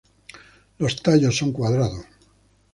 [0.79, 2.03] Los tallos son cuadrados.